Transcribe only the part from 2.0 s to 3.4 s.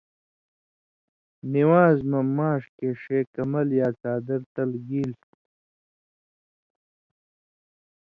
مہ ماݜ کہ ݜے